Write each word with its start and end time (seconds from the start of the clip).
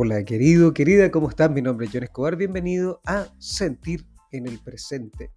Hola 0.00 0.24
querido, 0.24 0.74
querida, 0.74 1.10
¿cómo 1.10 1.28
están? 1.28 1.54
Mi 1.54 1.60
nombre 1.60 1.86
es 1.86 1.92
John 1.92 2.04
Escobar, 2.04 2.36
bienvenido 2.36 3.00
a 3.04 3.26
Sentir 3.40 4.06
en 4.30 4.46
el 4.46 4.60
Presente, 4.60 5.32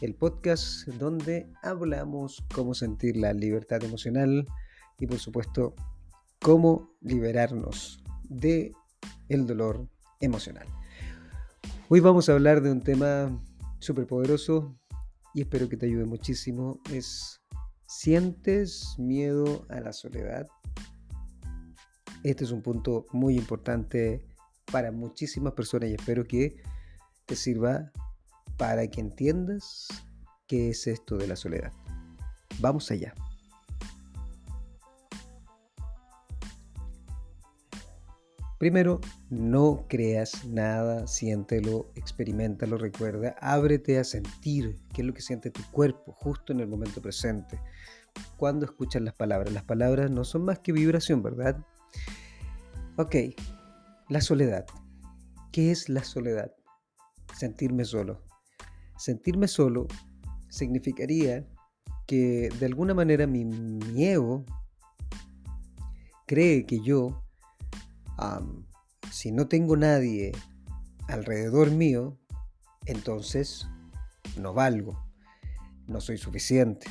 el 0.00 0.16
podcast 0.16 0.88
donde 0.98 1.48
hablamos 1.62 2.44
cómo 2.52 2.74
sentir 2.74 3.16
la 3.16 3.32
libertad 3.32 3.84
emocional 3.84 4.48
y 4.98 5.06
por 5.06 5.20
supuesto 5.20 5.76
cómo 6.40 6.90
liberarnos 7.00 8.02
de 8.24 8.72
el 9.28 9.46
dolor 9.46 9.88
emocional. 10.18 10.66
Hoy 11.88 12.00
vamos 12.00 12.28
a 12.28 12.32
hablar 12.32 12.62
de 12.62 12.72
un 12.72 12.80
tema 12.80 13.40
súper 13.78 14.08
poderoso 14.08 14.76
y 15.34 15.42
espero 15.42 15.68
que 15.68 15.76
te 15.76 15.86
ayude 15.86 16.04
muchísimo. 16.04 16.80
Es, 16.92 17.40
¿sientes 17.86 18.96
miedo 18.98 19.66
a 19.68 19.78
la 19.78 19.92
soledad? 19.92 20.48
Este 22.22 22.44
es 22.44 22.50
un 22.50 22.60
punto 22.60 23.06
muy 23.12 23.36
importante 23.36 24.22
para 24.70 24.92
muchísimas 24.92 25.54
personas 25.54 25.88
y 25.88 25.94
espero 25.94 26.24
que 26.24 26.56
te 27.26 27.34
sirva 27.34 27.90
para 28.58 28.86
que 28.88 29.00
entiendas 29.00 29.88
qué 30.46 30.70
es 30.70 30.86
esto 30.86 31.16
de 31.16 31.26
la 31.26 31.36
soledad. 31.36 31.72
Vamos 32.60 32.90
allá. 32.90 33.14
Primero, 38.58 39.00
no 39.30 39.86
creas 39.88 40.44
nada, 40.44 41.06
siéntelo, 41.06 41.90
experimentalo, 41.94 42.76
recuerda, 42.76 43.34
ábrete 43.40 43.98
a 43.98 44.04
sentir 44.04 44.78
qué 44.92 45.00
es 45.00 45.06
lo 45.06 45.14
que 45.14 45.22
siente 45.22 45.50
tu 45.50 45.62
cuerpo 45.70 46.12
justo 46.12 46.52
en 46.52 46.60
el 46.60 46.66
momento 46.66 47.00
presente. 47.00 47.58
Cuando 48.36 48.66
escuchas 48.66 49.00
las 49.00 49.14
palabras, 49.14 49.54
las 49.54 49.64
palabras 49.64 50.10
no 50.10 50.24
son 50.24 50.44
más 50.44 50.58
que 50.58 50.72
vibración, 50.72 51.22
¿verdad? 51.22 51.64
Ok, 52.96 53.16
la 54.08 54.20
soledad. 54.20 54.66
¿Qué 55.52 55.70
es 55.70 55.88
la 55.88 56.04
soledad? 56.04 56.52
Sentirme 57.36 57.84
solo. 57.84 58.22
Sentirme 58.98 59.48
solo 59.48 59.86
significaría 60.48 61.46
que 62.06 62.50
de 62.58 62.66
alguna 62.66 62.92
manera 62.92 63.26
mi, 63.26 63.44
ego 64.04 64.44
cree 66.26 66.66
que 66.66 66.80
yo, 66.80 67.24
si 69.10 69.32
no 69.32 69.48
tengo 69.48 69.76
nadie 69.76 70.32
alrededor 71.08 71.70
mío, 71.70 72.18
entonces 72.86 73.66
no 74.36 74.52
valgo, 74.52 75.02
no 75.86 76.00
soy 76.00 76.18
suficiente, 76.18 76.86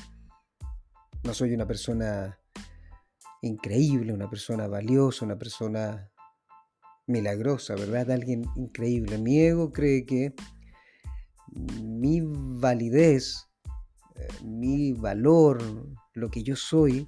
no 1.24 1.34
soy 1.34 1.54
una 1.54 1.68
persona 1.68 2.40
increíble, 3.42 4.14
una 4.14 4.30
persona 4.30 4.68
valiosa, 4.68 5.26
una 5.26 5.38
persona 5.38 6.10
milagrosa, 7.08 7.76
¿verdad? 7.76 8.12
Alguien 8.12 8.46
increíble. 8.56 9.18
Mi 9.18 9.40
ego 9.40 9.72
cree 9.72 10.06
que 10.06 10.34
mi 11.82 12.22
validez, 12.24 13.48
eh, 14.16 14.28
mi 14.44 14.94
valor, 14.94 15.62
lo 16.14 16.30
que 16.30 16.44
yo 16.44 16.56
soy, 16.56 17.08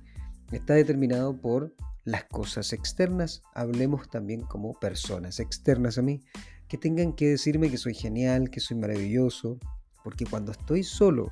está 0.52 0.74
determinado 0.74 1.40
por 1.40 1.74
las 2.04 2.26
cosas 2.26 2.74
externas. 2.74 3.44
Hablemos 3.54 4.10
también 4.10 4.42
como 4.42 4.74
personas 4.74 5.40
externas 5.40 5.98
a 5.98 6.02
mí, 6.02 6.22
que 6.68 6.78
tengan 6.78 7.14
que 7.14 7.30
decirme 7.30 7.70
que 7.70 7.78
soy 7.78 7.94
genial, 7.94 8.50
que 8.50 8.60
soy 8.60 8.78
maravilloso, 8.78 9.60
porque 10.04 10.26
cuando 10.26 10.52
estoy 10.52 10.84
solo, 10.84 11.32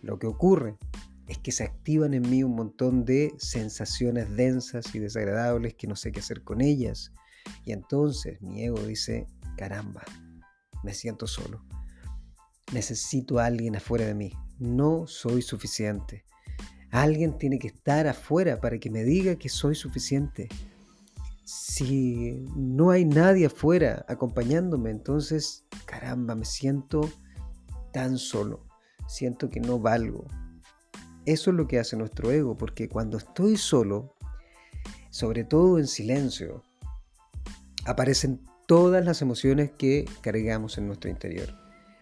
lo 0.00 0.18
que 0.18 0.26
ocurre 0.26 0.76
es 1.28 1.38
que 1.38 1.52
se 1.52 1.64
activan 1.64 2.14
en 2.14 2.28
mí 2.28 2.42
un 2.42 2.56
montón 2.56 3.04
de 3.04 3.34
sensaciones 3.38 4.34
densas 4.34 4.94
y 4.94 4.98
desagradables 4.98 5.74
que 5.74 5.86
no 5.86 5.94
sé 5.94 6.10
qué 6.10 6.20
hacer 6.20 6.42
con 6.42 6.62
ellas. 6.62 7.12
Y 7.64 7.72
entonces 7.72 8.40
mi 8.40 8.64
ego 8.64 8.80
dice, 8.80 9.26
caramba, 9.56 10.02
me 10.82 10.94
siento 10.94 11.26
solo. 11.26 11.62
Necesito 12.72 13.38
a 13.38 13.46
alguien 13.46 13.76
afuera 13.76 14.06
de 14.06 14.14
mí. 14.14 14.32
No 14.58 15.06
soy 15.06 15.42
suficiente. 15.42 16.24
Alguien 16.90 17.36
tiene 17.36 17.58
que 17.58 17.68
estar 17.68 18.06
afuera 18.06 18.60
para 18.60 18.78
que 18.78 18.90
me 18.90 19.04
diga 19.04 19.36
que 19.36 19.50
soy 19.50 19.74
suficiente. 19.74 20.48
Si 21.44 22.44
no 22.56 22.90
hay 22.90 23.04
nadie 23.04 23.46
afuera 23.46 24.04
acompañándome, 24.08 24.90
entonces, 24.90 25.64
caramba, 25.84 26.34
me 26.34 26.46
siento 26.46 27.10
tan 27.92 28.16
solo. 28.16 28.66
Siento 29.06 29.48
que 29.48 29.60
no 29.60 29.78
valgo, 29.78 30.26
eso 31.32 31.50
es 31.50 31.56
lo 31.56 31.68
que 31.68 31.78
hace 31.78 31.96
nuestro 31.96 32.30
ego, 32.30 32.56
porque 32.56 32.88
cuando 32.88 33.18
estoy 33.18 33.56
solo, 33.56 34.14
sobre 35.10 35.44
todo 35.44 35.78
en 35.78 35.86
silencio, 35.86 36.62
aparecen 37.84 38.40
todas 38.66 39.04
las 39.04 39.20
emociones 39.20 39.70
que 39.70 40.06
cargamos 40.22 40.78
en 40.78 40.86
nuestro 40.86 41.10
interior. 41.10 41.54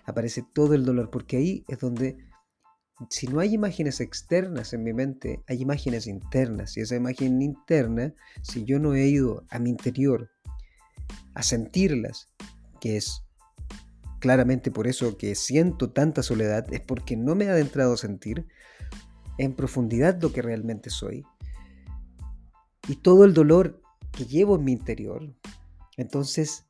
Aparece 0.04 0.44
todo 0.54 0.75
el 0.75 0.84
dolor, 0.84 1.10
porque 1.10 1.37
ahí 1.38 1.64
es 1.66 1.81
donde, 1.81 2.19
si 3.10 3.26
no 3.26 3.41
hay 3.41 3.54
imágenes 3.54 4.00
externas 4.00 4.72
en 4.72 4.84
mi 4.84 4.92
mente, 4.92 5.43
hay 5.48 5.60
imágenes 5.60 6.06
internas. 6.06 6.76
Y 6.76 6.82
esa 6.82 6.94
imagen 6.94 7.43
interna, 7.43 8.14
si 8.43 8.64
yo 8.64 8.78
no 8.78 8.94
he 8.94 9.08
ido 9.08 9.44
a 9.50 9.58
mi 9.58 9.70
interior 9.70 10.31
a 11.34 11.43
sentirlas, 11.43 12.28
que 12.81 12.97
es 12.97 13.25
claramente 14.20 14.70
por 14.70 14.87
eso 14.87 15.19
que 15.19 15.34
siento 15.34 15.91
tanta 15.91 16.22
soledad, 16.22 16.72
es 16.72 16.81
porque 16.81 17.16
no 17.16 17.34
me 17.34 17.47
he 17.47 17.50
adentrado 17.50 17.94
a 17.94 17.97
sentir, 17.97 18.47
en 19.38 19.54
profundidad 19.54 20.20
lo 20.20 20.32
que 20.32 20.42
realmente 20.42 20.91
soy 20.91 21.24
y 22.88 22.97
todo 22.97 23.24
el 23.24 23.34
dolor 23.34 23.82
que 24.12 24.24
llevo 24.24 24.56
en 24.56 24.64
mi 24.64 24.72
interior. 24.72 25.34
Entonces, 25.97 26.66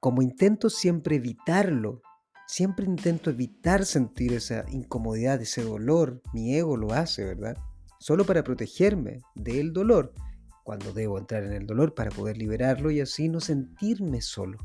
como 0.00 0.22
intento 0.22 0.70
siempre 0.70 1.16
evitarlo, 1.16 2.02
siempre 2.46 2.86
intento 2.86 3.30
evitar 3.30 3.84
sentir 3.84 4.32
esa 4.32 4.64
incomodidad, 4.70 5.40
ese 5.40 5.62
dolor, 5.62 6.22
mi 6.32 6.54
ego 6.54 6.76
lo 6.76 6.92
hace, 6.92 7.24
¿verdad? 7.24 7.56
Solo 7.98 8.24
para 8.24 8.44
protegerme 8.44 9.20
del 9.34 9.72
dolor, 9.72 10.14
cuando 10.62 10.92
debo 10.92 11.18
entrar 11.18 11.44
en 11.44 11.52
el 11.52 11.66
dolor 11.66 11.94
para 11.94 12.10
poder 12.10 12.36
liberarlo 12.36 12.90
y 12.90 13.00
así 13.00 13.28
no 13.28 13.40
sentirme 13.40 14.20
solo. 14.20 14.58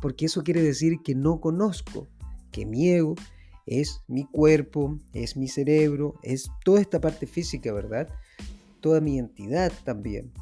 Porque 0.00 0.26
eso 0.26 0.42
quiere 0.42 0.62
decir 0.62 0.98
que 1.02 1.14
no 1.14 1.40
conozco, 1.40 2.08
que 2.50 2.66
mi 2.66 2.90
ego 2.90 3.14
es 3.66 4.02
mi 4.08 4.24
cuerpo, 4.24 4.98
es 5.12 5.36
mi 5.36 5.48
cerebro, 5.48 6.14
es 6.22 6.50
toda 6.64 6.80
esta 6.80 7.00
parte 7.00 7.26
física, 7.26 7.72
¿verdad? 7.72 8.08
Toda 8.80 9.00
mi 9.00 9.18
entidad 9.18 9.72
también. 9.84 10.32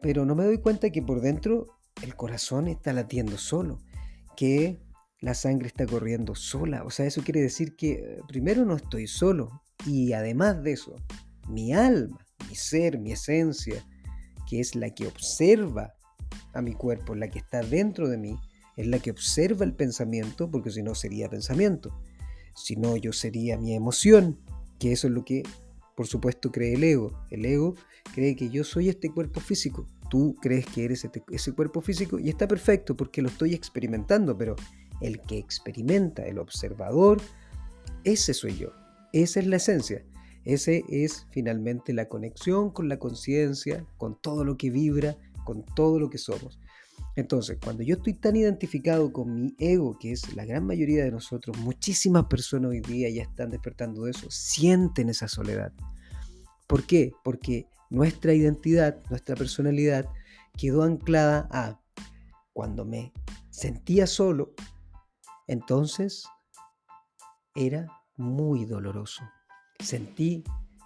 Pero 0.00 0.24
no 0.24 0.34
me 0.34 0.44
doy 0.44 0.58
cuenta 0.58 0.90
que 0.90 1.02
por 1.02 1.20
dentro 1.20 1.66
el 2.02 2.14
corazón 2.14 2.68
está 2.68 2.92
latiendo 2.92 3.36
solo, 3.36 3.80
que 4.36 4.78
la 5.20 5.34
sangre 5.34 5.66
está 5.66 5.86
corriendo 5.86 6.34
sola. 6.34 6.84
O 6.84 6.90
sea, 6.90 7.06
eso 7.06 7.22
quiere 7.22 7.40
decir 7.40 7.74
que 7.76 7.92
eh, 7.92 8.20
primero 8.28 8.64
no 8.64 8.76
estoy 8.76 9.06
solo 9.06 9.62
y 9.86 10.12
además 10.12 10.62
de 10.62 10.72
eso, 10.72 10.94
mi 11.48 11.72
alma, 11.72 12.24
mi 12.48 12.54
ser, 12.54 12.98
mi 12.98 13.12
esencia, 13.12 13.84
que 14.48 14.60
es 14.60 14.74
la 14.74 14.90
que 14.90 15.06
observa 15.06 15.94
a 16.54 16.62
mi 16.62 16.74
cuerpo, 16.74 17.14
la 17.14 17.28
que 17.28 17.38
está 17.38 17.60
dentro 17.62 18.08
de 18.08 18.18
mí, 18.18 18.38
es 18.78 18.86
la 18.86 19.00
que 19.00 19.10
observa 19.10 19.64
el 19.64 19.74
pensamiento, 19.74 20.48
porque 20.48 20.70
si 20.70 20.84
no 20.84 20.94
sería 20.94 21.28
pensamiento. 21.28 22.00
Si 22.54 22.76
no, 22.76 22.96
yo 22.96 23.12
sería 23.12 23.58
mi 23.58 23.74
emoción, 23.74 24.38
que 24.78 24.92
eso 24.92 25.08
es 25.08 25.12
lo 25.12 25.24
que, 25.24 25.42
por 25.96 26.06
supuesto, 26.06 26.52
cree 26.52 26.74
el 26.74 26.84
ego. 26.84 27.12
El 27.28 27.44
ego 27.44 27.74
cree 28.14 28.36
que 28.36 28.50
yo 28.50 28.62
soy 28.62 28.88
este 28.88 29.10
cuerpo 29.10 29.40
físico. 29.40 29.84
Tú 30.08 30.36
crees 30.40 30.64
que 30.66 30.84
eres 30.84 31.04
este, 31.04 31.24
ese 31.32 31.52
cuerpo 31.52 31.80
físico 31.80 32.20
y 32.20 32.28
está 32.28 32.46
perfecto 32.46 32.96
porque 32.96 33.20
lo 33.20 33.28
estoy 33.28 33.52
experimentando, 33.52 34.38
pero 34.38 34.54
el 35.00 35.20
que 35.22 35.38
experimenta, 35.38 36.24
el 36.24 36.38
observador, 36.38 37.20
ese 38.04 38.32
soy 38.32 38.58
yo. 38.58 38.68
Esa 39.12 39.40
es 39.40 39.48
la 39.48 39.56
esencia. 39.56 40.04
Ese 40.44 40.84
es 40.88 41.26
finalmente 41.30 41.92
la 41.92 42.08
conexión 42.08 42.70
con 42.70 42.88
la 42.88 43.00
conciencia, 43.00 43.84
con 43.96 44.16
todo 44.20 44.44
lo 44.44 44.56
que 44.56 44.70
vibra, 44.70 45.16
con 45.44 45.64
todo 45.64 45.98
lo 45.98 46.10
que 46.10 46.18
somos. 46.18 46.60
Entonces, 47.16 47.58
cuando 47.62 47.82
yo 47.82 47.96
estoy 47.96 48.14
tan 48.14 48.36
identificado 48.36 49.12
con 49.12 49.34
mi 49.34 49.54
ego, 49.58 49.98
que 49.98 50.12
es 50.12 50.34
la 50.34 50.44
gran 50.44 50.64
mayoría 50.64 51.04
de 51.04 51.10
nosotros, 51.10 51.56
muchísimas 51.58 52.26
personas 52.26 52.70
hoy 52.70 52.80
día 52.80 53.10
ya 53.10 53.22
están 53.22 53.50
despertando 53.50 54.04
de 54.04 54.12
eso, 54.12 54.30
sienten 54.30 55.08
esa 55.08 55.26
soledad. 55.26 55.72
¿Por 56.66 56.84
qué? 56.84 57.12
Porque 57.24 57.66
nuestra 57.90 58.34
identidad, 58.34 59.02
nuestra 59.10 59.34
personalidad 59.34 60.06
quedó 60.56 60.82
anclada 60.82 61.48
a 61.50 61.80
cuando 62.52 62.84
me 62.84 63.12
sentía 63.50 64.06
solo, 64.06 64.54
entonces 65.46 66.24
era 67.54 67.86
muy 68.16 68.64
doloroso. 68.64 69.22
Sentí 69.80 70.44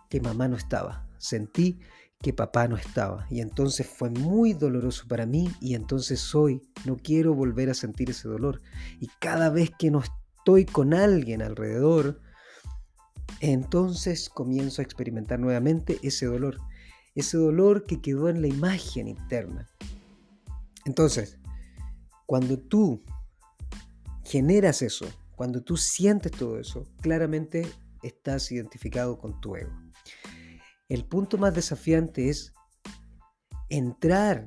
que 0.08 0.20
mamá 0.20 0.48
no 0.48 0.56
estaba, 0.56 1.08
sentí 1.18 1.80
que 2.22 2.32
papá 2.32 2.68
no 2.68 2.76
estaba. 2.76 3.26
Y 3.28 3.40
entonces 3.40 3.86
fue 3.86 4.08
muy 4.08 4.54
doloroso 4.54 5.06
para 5.08 5.26
mí 5.26 5.50
y 5.60 5.74
entonces 5.74 6.34
hoy 6.34 6.62
no 6.84 6.96
quiero 6.96 7.34
volver 7.34 7.68
a 7.68 7.74
sentir 7.74 8.10
ese 8.10 8.28
dolor. 8.28 8.62
Y 9.00 9.08
cada 9.18 9.50
vez 9.50 9.70
que 9.76 9.90
no 9.90 10.02
estoy 10.02 10.64
con 10.64 10.94
alguien 10.94 11.42
alrededor, 11.42 12.20
entonces 13.40 14.30
comienzo 14.30 14.80
a 14.80 14.84
experimentar 14.84 15.40
nuevamente 15.40 15.98
ese 16.02 16.26
dolor. 16.26 16.58
Ese 17.14 17.36
dolor 17.36 17.84
que 17.84 18.00
quedó 18.00 18.28
en 18.28 18.40
la 18.40 18.48
imagen 18.48 19.08
interna. 19.08 19.68
Entonces, 20.86 21.38
cuando 22.24 22.56
tú 22.58 23.02
generas 24.24 24.80
eso, 24.80 25.06
cuando 25.36 25.60
tú 25.62 25.76
sientes 25.76 26.32
todo 26.32 26.58
eso, 26.58 26.86
claramente 27.00 27.66
estás 28.02 28.50
identificado 28.52 29.18
con 29.18 29.40
tu 29.40 29.56
ego. 29.56 29.81
El 30.92 31.06
punto 31.06 31.38
más 31.38 31.54
desafiante 31.54 32.28
es 32.28 32.52
entrar 33.70 34.46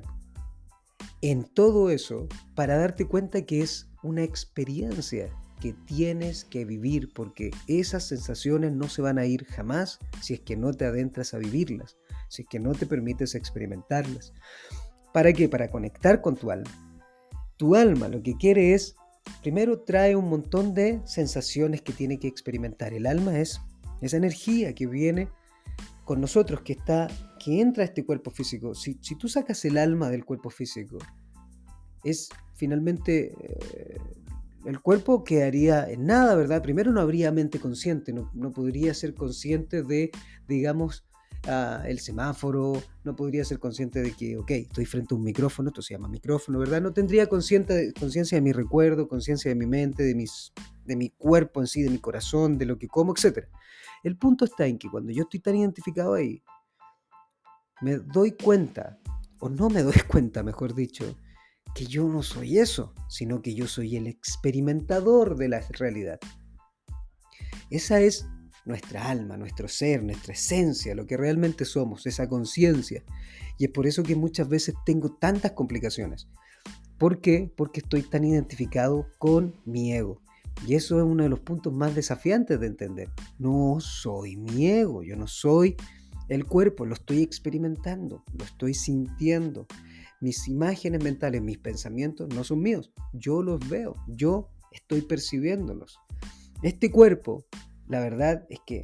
en 1.20 1.42
todo 1.42 1.90
eso 1.90 2.28
para 2.54 2.78
darte 2.78 3.08
cuenta 3.08 3.44
que 3.44 3.62
es 3.62 3.88
una 4.04 4.22
experiencia 4.22 5.28
que 5.60 5.72
tienes 5.72 6.44
que 6.44 6.64
vivir 6.64 7.12
porque 7.12 7.50
esas 7.66 8.04
sensaciones 8.04 8.70
no 8.70 8.88
se 8.88 9.02
van 9.02 9.18
a 9.18 9.26
ir 9.26 9.44
jamás 9.46 9.98
si 10.22 10.34
es 10.34 10.40
que 10.40 10.56
no 10.56 10.72
te 10.72 10.84
adentras 10.84 11.34
a 11.34 11.38
vivirlas, 11.38 11.96
si 12.28 12.42
es 12.42 12.48
que 12.48 12.60
no 12.60 12.74
te 12.74 12.86
permites 12.86 13.34
experimentarlas. 13.34 14.32
¿Para 15.12 15.32
qué? 15.32 15.48
Para 15.48 15.68
conectar 15.68 16.20
con 16.20 16.36
tu 16.36 16.52
alma. 16.52 16.70
Tu 17.56 17.74
alma 17.74 18.06
lo 18.06 18.22
que 18.22 18.36
quiere 18.36 18.72
es, 18.72 18.94
primero 19.42 19.80
trae 19.80 20.14
un 20.14 20.28
montón 20.28 20.74
de 20.74 21.00
sensaciones 21.06 21.82
que 21.82 21.92
tiene 21.92 22.20
que 22.20 22.28
experimentar. 22.28 22.94
El 22.94 23.06
alma 23.06 23.36
es 23.40 23.60
esa 24.00 24.16
energía 24.16 24.76
que 24.76 24.86
viene 24.86 25.28
con 26.06 26.20
nosotros, 26.20 26.62
que 26.62 26.72
está, 26.74 27.08
que 27.44 27.60
entra 27.60 27.82
este 27.82 28.04
cuerpo 28.04 28.30
físico. 28.30 28.76
Si, 28.76 28.96
si 29.02 29.16
tú 29.16 29.28
sacas 29.28 29.64
el 29.64 29.76
alma 29.76 30.08
del 30.08 30.24
cuerpo 30.24 30.50
físico, 30.50 30.98
es 32.04 32.28
finalmente 32.54 33.34
eh, 33.40 33.98
el 34.64 34.80
cuerpo 34.80 35.24
quedaría 35.24 35.90
en 35.90 36.06
nada, 36.06 36.36
¿verdad? 36.36 36.62
Primero 36.62 36.92
no 36.92 37.00
habría 37.00 37.32
mente 37.32 37.58
consciente, 37.58 38.12
no, 38.12 38.52
podría 38.52 38.94
ser 38.94 39.14
consciente 39.14 39.82
de, 39.82 40.12
digamos, 40.46 41.04
ah, 41.48 41.82
el 41.86 41.98
semáforo, 41.98 42.80
no 43.02 43.16
podría 43.16 43.44
ser 43.44 43.58
consciente 43.58 44.00
de 44.00 44.12
que, 44.12 44.36
ok, 44.36 44.50
estoy 44.52 44.84
frente 44.84 45.12
a 45.12 45.18
un 45.18 45.24
micrófono, 45.24 45.70
esto 45.70 45.82
se 45.82 45.94
llama 45.94 46.06
micrófono, 46.06 46.60
¿verdad? 46.60 46.80
No 46.80 46.92
tendría 46.92 47.26
conciencia 47.28 48.38
de 48.38 48.42
mi 48.42 48.52
recuerdo, 48.52 49.08
conciencia 49.08 49.48
de 49.48 49.56
mi 49.56 49.66
mente, 49.66 50.04
de, 50.04 50.14
mis, 50.14 50.52
de 50.86 50.96
mi 50.96 51.10
cuerpo 51.10 51.60
en 51.60 51.66
sí, 51.66 51.82
de 51.82 51.90
mi 51.90 51.98
corazón, 51.98 52.58
de 52.58 52.66
lo 52.66 52.78
que 52.78 52.88
como, 52.88 53.12
etc. 53.12 53.46
El 54.02 54.16
punto 54.16 54.44
está 54.44 54.66
en 54.66 54.78
que 54.78 54.88
cuando 54.88 55.12
yo 55.12 55.22
estoy 55.22 55.40
tan 55.40 55.56
identificado 55.56 56.14
ahí, 56.14 56.42
me 57.80 57.96
doy 57.96 58.32
cuenta, 58.32 58.98
o 59.38 59.48
no 59.48 59.68
me 59.68 59.82
doy 59.82 59.94
cuenta, 60.08 60.42
mejor 60.42 60.74
dicho, 60.74 61.16
que 61.74 61.86
yo 61.86 62.08
no 62.08 62.22
soy 62.22 62.58
eso, 62.58 62.94
sino 63.08 63.42
que 63.42 63.54
yo 63.54 63.66
soy 63.66 63.96
el 63.96 64.06
experimentador 64.06 65.36
de 65.36 65.48
la 65.48 65.60
realidad. 65.70 66.18
Esa 67.68 68.00
es 68.00 68.26
nuestra 68.64 69.08
alma, 69.08 69.36
nuestro 69.36 69.68
ser, 69.68 70.02
nuestra 70.02 70.32
esencia, 70.32 70.94
lo 70.94 71.06
que 71.06 71.16
realmente 71.16 71.64
somos, 71.64 72.06
esa 72.06 72.28
conciencia. 72.28 73.04
Y 73.58 73.66
es 73.66 73.70
por 73.70 73.86
eso 73.86 74.02
que 74.02 74.16
muchas 74.16 74.48
veces 74.48 74.74
tengo 74.84 75.16
tantas 75.16 75.52
complicaciones. 75.52 76.28
¿Por 76.98 77.20
qué? 77.20 77.52
Porque 77.56 77.80
estoy 77.80 78.02
tan 78.02 78.24
identificado 78.24 79.06
con 79.18 79.54
mi 79.64 79.92
ego. 79.92 80.22
Y 80.66 80.74
eso 80.74 80.98
es 80.98 81.04
uno 81.04 81.24
de 81.24 81.28
los 81.28 81.40
puntos 81.40 81.72
más 81.72 81.94
desafiantes 81.94 82.58
de 82.60 82.66
entender. 82.66 83.10
No 83.38 83.78
soy 83.80 84.36
mi 84.36 84.66
ego, 84.66 85.02
yo 85.02 85.16
no 85.16 85.26
soy 85.26 85.76
el 86.28 86.44
cuerpo, 86.46 86.86
lo 86.86 86.94
estoy 86.94 87.22
experimentando, 87.22 88.24
lo 88.36 88.44
estoy 88.44 88.74
sintiendo, 88.74 89.66
mis 90.20 90.48
imágenes 90.48 91.02
mentales, 91.02 91.42
mis 91.42 91.58
pensamientos 91.58 92.28
no 92.34 92.42
son 92.42 92.60
míos. 92.60 92.90
Yo 93.12 93.42
los 93.42 93.68
veo, 93.68 93.94
yo 94.08 94.48
estoy 94.72 95.02
percibiéndolos. 95.02 96.00
Este 96.62 96.90
cuerpo, 96.90 97.44
la 97.86 98.00
verdad 98.00 98.46
es 98.48 98.60
que 98.66 98.80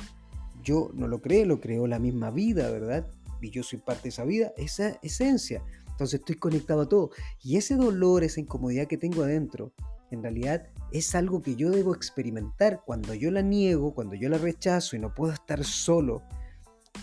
yo 0.62 0.90
no 0.94 1.08
lo 1.08 1.20
creo, 1.20 1.46
lo 1.46 1.60
creó 1.60 1.86
la 1.86 1.98
misma 1.98 2.30
vida, 2.30 2.70
¿verdad? 2.70 3.08
Y 3.40 3.50
yo 3.50 3.62
soy 3.62 3.80
parte 3.80 4.04
de 4.04 4.08
esa 4.10 4.24
vida, 4.24 4.52
esa 4.56 5.00
esencia. 5.02 5.64
Entonces 5.88 6.20
estoy 6.20 6.36
conectado 6.36 6.82
a 6.82 6.88
todo. 6.88 7.10
Y 7.42 7.56
ese 7.56 7.76
dolor, 7.76 8.24
esa 8.24 8.40
incomodidad 8.40 8.86
que 8.86 8.98
tengo 8.98 9.22
adentro, 9.22 9.72
en 10.14 10.23
realidad 10.23 10.67
es 10.91 11.14
algo 11.14 11.43
que 11.43 11.56
yo 11.56 11.70
debo 11.70 11.94
experimentar. 11.94 12.82
Cuando 12.85 13.14
yo 13.14 13.31
la 13.31 13.43
niego, 13.43 13.94
cuando 13.94 14.14
yo 14.14 14.29
la 14.29 14.38
rechazo 14.38 14.97
y 14.97 14.99
no 14.99 15.14
puedo 15.14 15.32
estar 15.32 15.64
solo, 15.64 16.23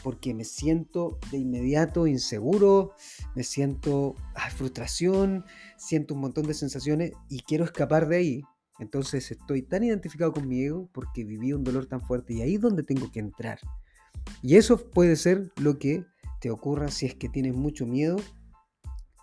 porque 0.04 0.34
me 0.34 0.46
siento 0.46 1.20
de 1.32 1.40
inmediato 1.40 2.08
inseguro, 2.08 2.94
me 3.36 3.44
siento 3.44 4.16
frustración, 4.56 5.46
siento 5.78 6.14
un 6.14 6.22
montón 6.22 6.46
de 6.46 6.54
sensaciones 6.54 7.12
y 7.30 7.40
quiero 7.42 7.66
escapar 7.66 8.08
de 8.08 8.18
ahí. 8.18 8.44
Entonces 8.80 9.30
estoy 9.32 9.62
tan 9.62 9.84
identificado 9.84 10.32
con 10.32 10.48
mi 10.48 10.64
ego 10.64 10.90
porque 10.94 11.26
viví 11.26 11.52
un 11.52 11.64
dolor 11.64 11.88
tan 11.88 12.02
fuerte 12.02 12.34
y 12.34 12.42
ahí 12.42 12.56
es 12.56 12.62
donde 12.62 12.84
tengo 12.84 13.12
que 13.12 13.20
entrar. 13.20 13.60
Y 14.42 14.56
eso 14.56 14.90
puede 14.90 15.16
ser 15.16 15.52
lo 15.58 15.80
que 15.80 16.06
te 16.40 16.50
ocurra 16.50 16.90
si 16.90 17.06
es 17.06 17.16
que 17.16 17.28
tienes 17.28 17.56
mucho 17.56 17.86
miedo 17.86 18.18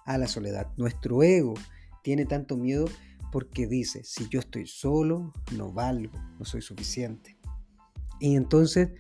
a 0.05 0.19
la 0.19 0.29
soledad. 0.29 0.69
Nuestro 0.77 1.23
ego 1.23 1.55
tiene 2.03 2.27
tanto 2.27 2.56
miedo 2.56 2.87
porque 3.37 3.67
dice, 3.67 4.03
si 4.03 4.31
yo 4.31 4.41
estoy 4.41 4.67
solo, 4.67 5.35
no 5.59 5.71
valgo, 5.71 6.19
no 6.38 6.47
soy 6.47 6.62
suficiente. 6.62 7.38
Y 8.19 8.35
entonces 8.35 8.93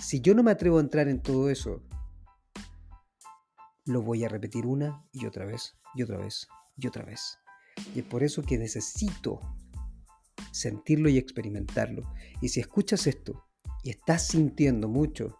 si 0.00 0.22
yo 0.22 0.34
no 0.34 0.42
me 0.42 0.50
atrevo 0.50 0.78
a 0.78 0.80
entrar 0.80 1.08
en 1.08 1.20
todo 1.20 1.50
eso, 1.50 1.82
lo 3.84 4.00
voy 4.00 4.24
a 4.24 4.30
repetir 4.30 4.64
una 4.64 5.06
y 5.12 5.26
otra 5.26 5.44
vez, 5.44 5.76
y 5.94 6.04
otra 6.04 6.16
vez, 6.16 6.48
y 6.78 6.86
otra 6.86 7.04
vez. 7.04 7.36
Y 7.94 7.98
es 7.98 8.06
por 8.06 8.22
eso 8.22 8.42
que 8.42 8.56
necesito 8.56 9.40
sentirlo 10.52 11.10
y 11.10 11.18
experimentarlo. 11.18 12.14
Y 12.40 12.48
si 12.48 12.60
escuchas 12.60 13.06
esto 13.06 13.44
y 13.84 13.90
estás 13.90 14.26
sintiendo 14.26 14.88
mucho, 14.88 15.36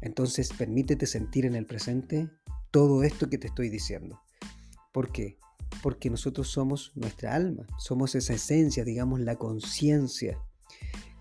entonces 0.00 0.54
permítete 0.54 1.04
sentir 1.04 1.44
en 1.44 1.54
el 1.54 1.66
presente 1.66 2.30
todo 2.70 3.02
esto 3.02 3.28
que 3.28 3.36
te 3.36 3.48
estoy 3.48 3.68
diciendo. 3.68 4.22
¿Por 4.90 5.12
qué? 5.12 5.36
Porque 5.82 6.10
nosotros 6.10 6.48
somos 6.48 6.92
nuestra 6.94 7.34
alma, 7.34 7.66
somos 7.78 8.14
esa 8.14 8.34
esencia, 8.34 8.84
digamos, 8.84 9.20
la 9.20 9.36
conciencia 9.36 10.38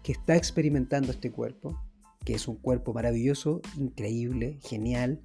que 0.04 0.12
está 0.14 0.36
experimentando 0.36 1.12
este 1.12 1.32
cuerpo 1.32 1.80
que 2.26 2.34
es 2.36 2.48
un 2.48 2.56
cuerpo 2.58 2.94
maravilloso, 2.94 3.62
increíble, 3.78 4.60
genial, 4.62 5.22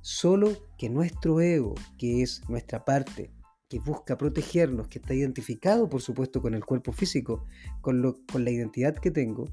solo 0.00 0.52
que 0.76 0.90
nuestro 0.90 1.40
ego, 1.40 1.74
que 1.98 2.22
es 2.22 2.48
nuestra 2.48 2.84
parte, 2.84 3.30
que 3.68 3.78
busca 3.78 4.18
protegernos, 4.18 4.88
que 4.88 4.98
está 4.98 5.14
identificado 5.14 5.88
por 5.88 6.02
supuesto 6.02 6.42
con 6.42 6.54
el 6.54 6.64
cuerpo 6.64 6.92
físico, 6.92 7.46
con, 7.80 8.02
lo, 8.02 8.16
con 8.30 8.44
la 8.44 8.50
identidad 8.50 8.96
que 8.96 9.10
tengo, 9.10 9.48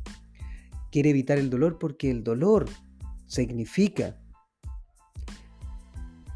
quiere 0.92 1.12
evitar 1.12 1.38
el 1.38 1.50
dolor 1.50 1.78
porque 1.78 2.10
el 2.10 2.24
dolor 2.24 2.68
significa 3.28 4.20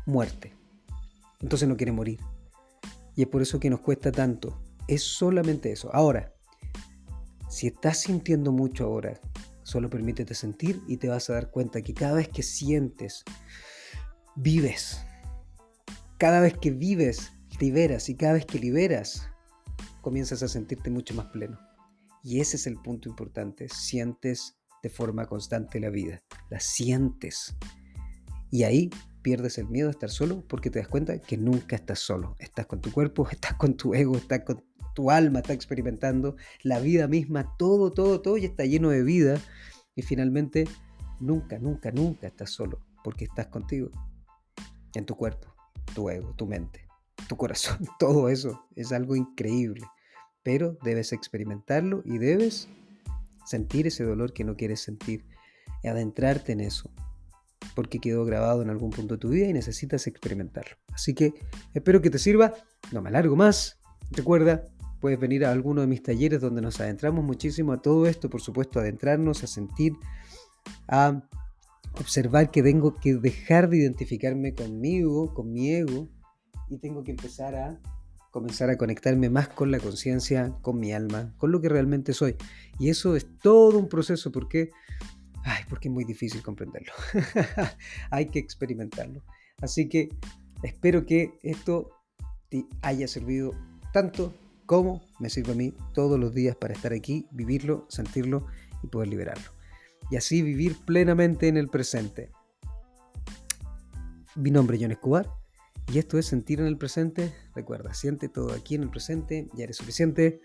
muerte. 0.05 0.53
Entonces 1.41 1.67
no 1.67 1.75
quiere 1.75 1.91
morir. 1.91 2.19
Y 3.15 3.23
es 3.23 3.27
por 3.27 3.41
eso 3.41 3.59
que 3.59 3.69
nos 3.69 3.81
cuesta 3.81 4.11
tanto. 4.11 4.61
Es 4.87 5.03
solamente 5.03 5.71
eso. 5.71 5.93
Ahora, 5.93 6.33
si 7.49 7.67
estás 7.67 7.99
sintiendo 7.99 8.51
mucho 8.51 8.85
ahora, 8.85 9.19
Solo 9.63 9.89
permítete 9.89 10.35
sentir 10.35 10.81
y 10.87 10.97
te 10.97 11.07
vas 11.07 11.29
a 11.29 11.33
dar 11.33 11.49
cuenta 11.49 11.81
que 11.81 11.93
cada 11.93 12.15
vez 12.15 12.27
que 12.27 12.43
sientes, 12.43 13.23
vives. 14.35 15.01
Cada 16.17 16.41
vez 16.41 16.57
que 16.57 16.71
vives, 16.71 17.31
liberas. 17.59 18.09
Y 18.09 18.15
cada 18.15 18.33
vez 18.33 18.45
que 18.45 18.59
liberas, 18.59 19.29
comienzas 20.01 20.43
a 20.43 20.49
sentirte 20.49 20.89
mucho 20.89 21.13
más 21.13 21.27
pleno. 21.27 21.57
Y 22.23 22.41
ese 22.41 22.57
es 22.57 22.67
el 22.67 22.75
punto 22.75 23.07
importante. 23.07 23.69
Sientes 23.69 24.57
de 24.83 24.89
forma 24.89 25.27
constante 25.27 25.79
la 25.79 25.89
vida. 25.89 26.21
La 26.49 26.59
sientes. 26.59 27.55
Y 28.51 28.63
ahí 28.63 28.89
pierdes 29.23 29.57
el 29.57 29.67
miedo 29.67 29.87
a 29.87 29.91
estar 29.91 30.11
solo 30.11 30.43
porque 30.47 30.69
te 30.69 30.77
das 30.79 30.87
cuenta 30.87 31.17
que 31.19 31.37
nunca 31.37 31.75
estás 31.75 31.99
solo. 31.99 32.35
Estás 32.37 32.67
con 32.67 32.81
tu 32.81 32.91
cuerpo, 32.91 33.27
estás 33.31 33.55
con 33.55 33.75
tu 33.75 33.95
ego, 33.95 34.15
estás 34.17 34.41
con 34.41 34.63
tu 34.93 35.09
alma 35.11 35.39
está 35.39 35.53
experimentando, 35.53 36.35
la 36.61 36.79
vida 36.79 37.07
misma, 37.07 37.55
todo, 37.57 37.91
todo, 37.91 38.21
todo 38.21 38.37
y 38.37 38.45
está 38.45 38.65
lleno 38.65 38.89
de 38.89 39.03
vida. 39.03 39.41
Y 39.95 40.01
finalmente, 40.03 40.67
nunca, 41.19 41.59
nunca, 41.59 41.91
nunca 41.91 42.27
estás 42.27 42.51
solo, 42.51 42.79
porque 43.03 43.25
estás 43.25 43.47
contigo, 43.47 43.89
en 44.93 45.05
tu 45.05 45.15
cuerpo, 45.15 45.53
tu 45.93 46.09
ego, 46.09 46.33
tu 46.35 46.45
mente, 46.45 46.87
tu 47.27 47.35
corazón, 47.37 47.79
todo 47.99 48.29
eso 48.29 48.65
es 48.75 48.91
algo 48.91 49.15
increíble. 49.15 49.85
Pero 50.43 50.77
debes 50.83 51.13
experimentarlo 51.13 52.01
y 52.05 52.17
debes 52.17 52.67
sentir 53.45 53.87
ese 53.87 54.03
dolor 54.03 54.33
que 54.33 54.43
no 54.43 54.55
quieres 54.55 54.81
sentir, 54.81 55.25
adentrarte 55.83 56.51
en 56.51 56.61
eso, 56.61 56.91
porque 57.75 57.99
quedó 57.99 58.25
grabado 58.25 58.61
en 58.61 58.69
algún 58.69 58.91
punto 58.91 59.15
de 59.15 59.19
tu 59.19 59.29
vida 59.29 59.47
y 59.47 59.53
necesitas 59.53 60.07
experimentarlo. 60.07 60.75
Así 60.93 61.13
que 61.13 61.33
espero 61.73 62.01
que 62.01 62.09
te 62.09 62.19
sirva, 62.19 62.53
no 62.91 63.01
me 63.01 63.09
alargo 63.09 63.35
más. 63.35 63.79
Recuerda, 64.11 64.63
puedes 64.99 65.19
venir 65.19 65.45
a 65.45 65.51
alguno 65.51 65.81
de 65.81 65.87
mis 65.87 66.03
talleres 66.03 66.41
donde 66.41 66.61
nos 66.61 66.79
adentramos 66.79 67.23
muchísimo 67.23 67.73
a 67.73 67.81
todo 67.81 68.07
esto, 68.07 68.29
por 68.29 68.41
supuesto, 68.41 68.79
adentrarnos, 68.79 69.43
a 69.43 69.47
sentir, 69.47 69.93
a 70.87 71.27
observar 71.99 72.51
que 72.51 72.63
tengo 72.63 72.95
que 72.95 73.15
dejar 73.15 73.69
de 73.69 73.77
identificarme 73.77 74.53
conmigo, 74.53 75.33
con 75.33 75.51
mi 75.51 75.71
ego, 75.71 76.09
y 76.69 76.77
tengo 76.77 77.03
que 77.03 77.11
empezar 77.11 77.55
a 77.55 77.79
comenzar 78.31 78.71
a 78.71 78.77
conectarme 78.77 79.29
más 79.29 79.47
con 79.49 79.69
la 79.69 79.79
conciencia, 79.79 80.55
con 80.63 80.79
mi 80.79 80.91
alma, 80.91 81.35
con 81.37 81.51
lo 81.51 81.61
que 81.61 81.69
realmente 81.69 82.13
soy. 82.13 82.35
Y 82.79 82.89
eso 82.89 83.15
es 83.15 83.27
todo 83.39 83.77
un 83.77 83.87
proceso 83.87 84.31
porque, 84.31 84.71
porque 85.69 85.87
es 85.87 85.93
muy 85.93 86.03
difícil 86.03 86.41
comprenderlo. 86.41 86.91
Hay 88.11 88.27
que 88.27 88.39
experimentarlo. 88.39 89.23
Así 89.61 89.89
que 89.89 90.09
espero 90.63 91.05
que 91.05 91.37
esto 91.43 91.91
te 92.49 92.65
haya 92.81 93.07
servido 93.07 93.53
tanto 93.91 94.33
como 94.65 95.01
me 95.19 95.29
sirve 95.29 95.51
a 95.53 95.55
mí 95.55 95.73
todos 95.93 96.19
los 96.19 96.33
días 96.33 96.55
para 96.55 96.73
estar 96.73 96.93
aquí, 96.93 97.27
vivirlo, 97.31 97.85
sentirlo 97.89 98.47
y 98.81 98.87
poder 98.87 99.09
liberarlo. 99.09 99.51
Y 100.09 100.15
así 100.15 100.41
vivir 100.41 100.77
plenamente 100.85 101.47
en 101.47 101.57
el 101.57 101.69
presente. 101.69 102.31
Mi 104.35 104.51
nombre 104.51 104.77
es 104.77 104.83
John 104.83 104.91
Escobar 104.91 105.29
y 105.91 105.99
esto 105.99 106.17
es 106.17 106.25
Sentir 106.25 106.59
en 106.59 106.65
el 106.65 106.77
Presente. 106.77 107.33
Recuerda, 107.55 107.93
siente 107.93 108.29
todo 108.29 108.53
aquí 108.53 108.75
en 108.75 108.83
el 108.83 108.89
presente, 108.89 109.49
ya 109.53 109.65
eres 109.65 109.77
suficiente 109.77 110.41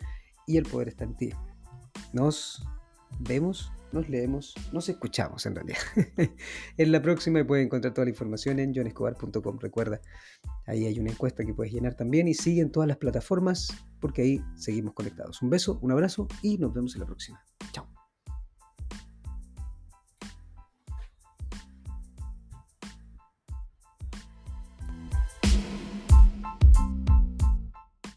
y 0.46 0.56
el 0.58 0.64
poder 0.64 0.88
está 0.88 1.04
en 1.04 1.16
ti. 1.16 1.30
Nos 2.12 2.66
vemos, 3.18 3.72
nos 3.92 4.08
leemos, 4.08 4.54
nos 4.72 4.88
escuchamos 4.88 5.44
en 5.46 5.54
realidad. 5.54 5.78
en 6.76 6.92
la 6.92 7.02
próxima 7.02 7.44
puedes 7.46 7.64
encontrar 7.64 7.94
toda 7.94 8.04
la 8.04 8.10
información 8.10 8.58
en 8.58 8.74
johnescobar.com. 8.74 9.58
Recuerda, 9.58 10.00
ahí 10.66 10.86
hay 10.86 10.98
una 10.98 11.10
encuesta 11.10 11.44
que 11.44 11.54
puedes 11.54 11.72
llenar 11.72 11.94
también 11.94 12.28
y 12.28 12.34
sigue 12.34 12.60
en 12.60 12.70
todas 12.70 12.88
las 12.88 12.98
plataformas 12.98 13.68
porque 14.00 14.22
ahí 14.22 14.40
seguimos 14.56 14.94
conectados. 14.94 15.42
Un 15.42 15.50
beso, 15.50 15.78
un 15.82 15.92
abrazo 15.92 16.28
y 16.42 16.58
nos 16.58 16.72
vemos 16.72 16.94
en 16.94 17.00
la 17.00 17.06
próxima. 17.06 17.44